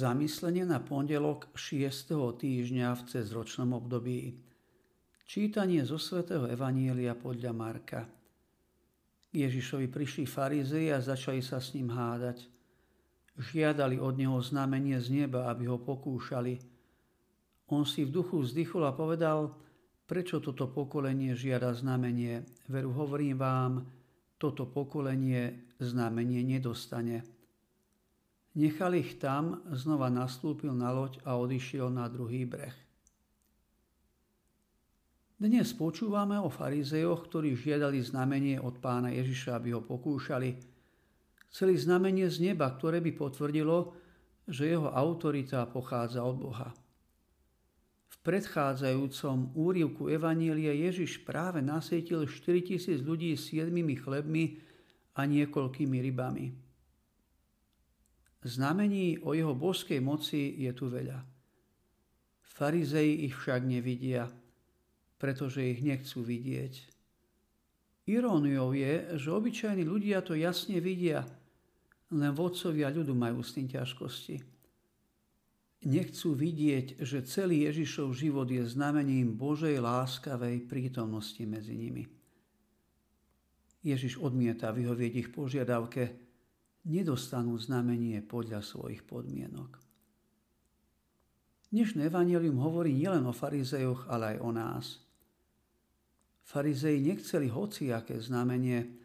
Zamyslenie 0.00 0.64
na 0.64 0.80
pondelok 0.80 1.52
6. 1.52 2.16
týždňa 2.16 2.88
v 2.96 3.02
cezročnom 3.04 3.76
období. 3.76 4.32
Čítanie 5.28 5.84
zo 5.84 6.00
svätého 6.00 6.48
Evanielia 6.48 7.12
podľa 7.12 7.52
Marka. 7.52 8.08
Ježišovi 9.36 9.92
prišli 9.92 10.24
farizei 10.24 10.88
a 10.88 11.04
začali 11.04 11.44
sa 11.44 11.60
s 11.60 11.76
ním 11.76 11.92
hádať. 11.92 12.48
Žiadali 13.36 14.00
od 14.00 14.16
neho 14.16 14.40
znamenie 14.40 14.96
z 15.04 15.20
neba, 15.20 15.52
aby 15.52 15.68
ho 15.68 15.76
pokúšali. 15.76 16.56
On 17.68 17.84
si 17.84 18.08
v 18.08 18.24
duchu 18.24 18.40
vzdychol 18.40 18.88
a 18.88 18.96
povedal, 18.96 19.52
prečo 20.08 20.40
toto 20.40 20.64
pokolenie 20.72 21.36
žiada 21.36 21.76
znamenie. 21.76 22.48
Veru 22.72 22.96
hovorím 22.96 23.36
vám, 23.36 23.84
toto 24.40 24.64
pokolenie 24.64 25.76
znamenie 25.76 26.40
nedostane. 26.40 27.39
Nechal 28.50 28.98
ich 28.98 29.22
tam, 29.22 29.62
znova 29.70 30.10
nastúpil 30.10 30.74
na 30.74 30.90
loď 30.90 31.22
a 31.22 31.38
odišiel 31.38 31.86
na 31.86 32.10
druhý 32.10 32.42
breh. 32.42 32.74
Dnes 35.38 35.70
počúvame 35.70 36.34
o 36.34 36.50
farizejoch, 36.50 37.30
ktorí 37.30 37.54
žiadali 37.54 38.02
znamenie 38.02 38.58
od 38.58 38.82
pána 38.82 39.14
Ježiša, 39.14 39.54
aby 39.54 39.78
ho 39.78 39.80
pokúšali. 39.80 40.58
Chceli 41.46 41.78
znamenie 41.78 42.26
z 42.26 42.50
neba, 42.50 42.66
ktoré 42.74 42.98
by 42.98 43.14
potvrdilo, 43.14 43.94
že 44.50 44.66
jeho 44.66 44.90
autorita 44.90 45.62
pochádza 45.70 46.26
od 46.26 46.36
Boha. 46.42 46.74
V 48.10 48.16
predchádzajúcom 48.26 49.54
úrivku 49.54 50.10
Evanília 50.10 50.74
Ježiš 50.74 51.22
práve 51.22 51.62
nasietil 51.62 52.26
4000 52.26 52.98
ľudí 53.00 53.32
s 53.38 53.54
jedmými 53.54 53.94
chlebmi 53.94 54.58
a 55.14 55.22
niekoľkými 55.22 56.02
rybami. 56.10 56.69
Znamení 58.40 59.20
o 59.20 59.36
jeho 59.36 59.52
božskej 59.52 60.00
moci 60.00 60.56
je 60.64 60.72
tu 60.72 60.88
veľa. 60.88 61.20
Farizei 62.40 63.28
ich 63.28 63.36
však 63.36 63.68
nevidia, 63.68 64.32
pretože 65.20 65.60
ich 65.60 65.84
nechcú 65.84 66.24
vidieť. 66.24 66.74
Iróniou 68.08 68.72
je, 68.72 69.20
že 69.20 69.28
obyčajní 69.28 69.84
ľudia 69.84 70.24
to 70.24 70.32
jasne 70.32 70.80
vidia, 70.80 71.28
len 72.10 72.32
vodcovia 72.32 72.88
ľudu 72.88 73.12
majú 73.12 73.44
s 73.44 73.54
tým 73.54 73.68
ťažkosti. 73.68 74.40
Nechcú 75.80 76.36
vidieť, 76.36 77.00
že 77.00 77.24
celý 77.24 77.64
Ježišov 77.68 78.12
život 78.12 78.48
je 78.48 78.60
znamením 78.64 79.36
Božej 79.36 79.80
láskavej 79.80 80.68
prítomnosti 80.68 81.40
medzi 81.48 81.72
nimi. 81.76 82.04
Ježiš 83.80 84.20
odmieta 84.20 84.68
vyhovieť 84.76 85.12
ich 85.16 85.28
požiadavke, 85.32 86.29
nedostanú 86.86 87.58
znamenie 87.60 88.24
podľa 88.24 88.64
svojich 88.64 89.04
podmienok. 89.04 89.76
Dnešné 91.70 92.10
evanelium 92.10 92.58
hovorí 92.58 92.90
nielen 92.90 93.22
o 93.28 93.34
farizejoch, 93.36 94.10
ale 94.10 94.34
aj 94.34 94.38
o 94.42 94.50
nás. 94.50 94.86
Farizei 96.42 96.98
nechceli 96.98 97.46
hociaké 97.46 98.18
znamenie, 98.18 98.98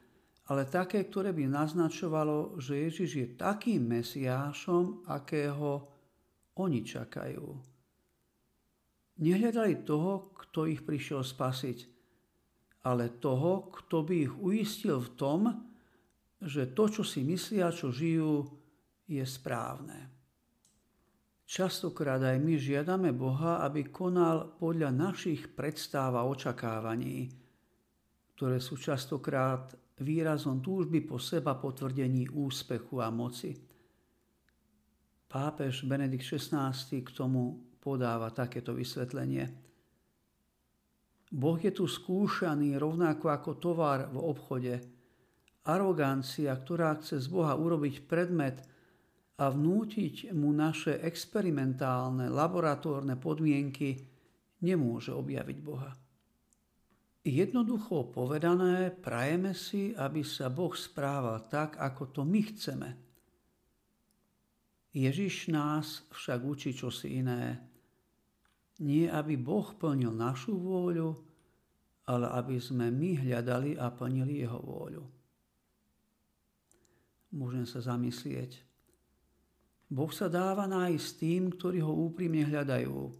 ale 0.49 0.65
také, 0.65 1.05
ktoré 1.05 1.29
by 1.29 1.45
naznačovalo, 1.45 2.57
že 2.57 2.89
Ježiš 2.89 3.09
je 3.21 3.27
takým 3.37 3.85
mesiášom, 3.85 5.05
akého 5.05 5.85
oni 6.57 6.81
čakajú. 6.81 7.45
Nehľadali 9.21 9.85
toho, 9.85 10.33
kto 10.33 10.65
ich 10.65 10.81
prišiel 10.81 11.21
spasiť, 11.21 11.77
ale 12.85 13.13
toho, 13.21 13.69
kto 13.77 14.05
by 14.05 14.15
ich 14.25 14.33
uistil 14.41 15.01
v 15.01 15.09
tom, 15.17 15.41
že 16.41 16.75
to, 16.75 16.91
čo 16.91 17.03
si 17.07 17.23
myslia, 17.23 17.71
čo 17.71 17.93
žijú, 17.93 18.43
je 19.05 19.23
správne. 19.23 20.11
Častokrát 21.45 22.17
aj 22.25 22.41
my 22.41 22.57
žiadame 22.57 23.13
Boha, 23.13 23.61
aby 23.61 23.85
konal 23.93 24.57
podľa 24.57 24.89
našich 24.89 25.53
predstáv 25.53 26.17
a 26.17 26.25
očakávaní, 26.25 27.29
ktoré 28.33 28.57
sú 28.57 28.81
častokrát 28.81 29.77
výrazom 30.01 30.59
túžby 30.59 31.05
po 31.05 31.21
seba 31.21 31.55
potvrdení 31.55 32.33
úspechu 32.33 32.97
a 32.97 33.13
moci. 33.13 33.53
Pápež 35.29 35.85
Benedikt 35.85 36.25
XVI 36.25 36.73
k 36.73 37.09
tomu 37.13 37.77
podáva 37.77 38.33
takéto 38.33 38.73
vysvetlenie. 38.73 39.45
Boh 41.29 41.59
je 41.61 41.69
tu 41.69 41.85
skúšaný 41.85 42.73
rovnako 42.81 43.29
ako 43.29 43.51
tovar 43.61 44.09
v 44.09 44.17
obchode– 44.17 44.73
arogancia, 45.65 46.53
ktorá 46.53 46.93
chce 47.01 47.17
z 47.17 47.27
Boha 47.27 47.57
urobiť 47.57 48.05
predmet 48.05 48.61
a 49.41 49.49
vnútiť 49.49 50.31
mu 50.31 50.53
naše 50.53 51.01
experimentálne 51.01 52.29
laboratórne 52.29 53.17
podmienky, 53.17 53.97
nemôže 54.61 55.11
objaviť 55.11 55.57
Boha. 55.59 55.91
Jednoducho 57.25 58.13
povedané, 58.13 58.93
prajeme 58.93 59.57
si, 59.57 59.97
aby 59.97 60.21
sa 60.21 60.53
Boh 60.53 60.71
správal 60.77 61.49
tak, 61.49 61.81
ako 61.81 62.13
to 62.13 62.21
my 62.21 62.41
chceme. 62.53 62.89
Ježiš 64.93 65.49
nás 65.49 66.05
však 66.13 66.39
učí 66.45 66.71
čosi 66.77 67.19
iné. 67.25 67.57
Nie, 68.79 69.09
aby 69.09 69.35
Boh 69.35 69.65
plnil 69.73 70.13
našu 70.13 70.53
vôľu, 70.53 71.17
ale 72.05 72.29
aby 72.37 72.61
sme 72.61 72.93
my 72.93 73.25
hľadali 73.25 73.73
a 73.81 73.89
plnili 73.89 74.45
Jeho 74.45 74.61
vôľu 74.61 75.24
môžem 77.35 77.67
sa 77.67 77.83
zamyslieť. 77.83 78.63
Boh 79.91 80.09
sa 80.09 80.31
dáva 80.31 80.65
nájsť 80.65 81.07
tým, 81.19 81.53
ktorí 81.53 81.83
ho 81.83 81.93
úprimne 81.93 82.47
hľadajú. 82.47 83.13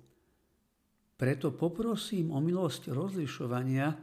Preto 1.16 1.54
poprosím 1.54 2.34
o 2.34 2.42
milosť 2.42 2.90
rozlišovania, 2.90 3.94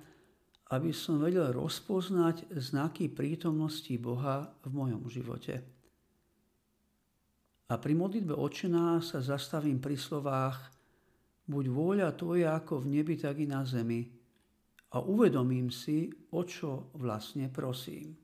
aby 0.73 0.91
som 0.95 1.21
vedel 1.21 1.53
rozpoznať 1.53 2.49
znaky 2.57 3.13
prítomnosti 3.13 3.93
Boha 3.99 4.49
v 4.65 4.71
mojom 4.73 5.05
živote. 5.11 5.61
A 7.69 7.75
pri 7.77 7.93
modlitbe 7.97 8.37
očená 8.37 9.01
sa 9.01 9.21
zastavím 9.21 9.81
pri 9.81 9.97
slovách 9.97 10.73
Buď 11.43 11.65
vôľa 11.75 12.15
tvoja 12.15 12.55
ako 12.55 12.87
v 12.87 12.99
nebi, 12.99 13.19
tak 13.19 13.43
i 13.43 13.47
na 13.51 13.67
zemi. 13.67 14.07
A 14.95 15.03
uvedomím 15.03 15.75
si, 15.75 16.09
o 16.31 16.47
čo 16.47 16.95
vlastne 16.95 17.51
prosím. 17.51 18.15